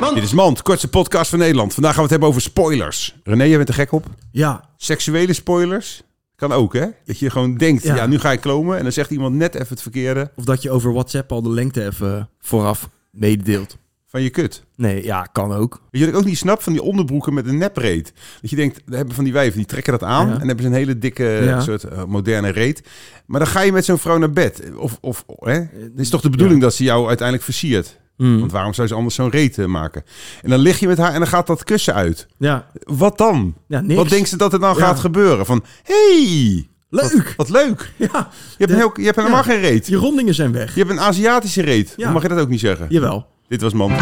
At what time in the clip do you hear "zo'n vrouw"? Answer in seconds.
23.84-24.18